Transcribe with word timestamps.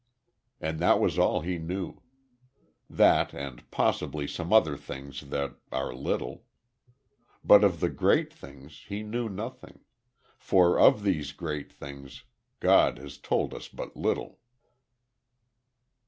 And 0.59 0.79
that 0.79 0.99
was 0.99 1.19
all 1.19 1.41
he 1.41 1.59
knew; 1.59 2.01
that, 2.89 3.35
and 3.35 3.69
possibly 3.69 4.25
some 4.27 4.51
other 4.51 4.75
things 4.75 5.21
that 5.29 5.57
are 5.71 5.93
little. 5.93 6.43
But 7.43 7.63
of 7.63 7.81
the 7.81 7.89
great 7.89 8.33
things, 8.33 8.85
he 8.87 9.03
knew 9.03 9.29
nothing. 9.29 9.81
For 10.39 10.79
of 10.79 11.03
these 11.03 11.33
great 11.33 11.71
things, 11.71 12.23
God 12.59 12.97
has 12.97 13.19
told 13.19 13.53
us 13.53 13.67
but 13.67 13.95
little. 13.95 14.39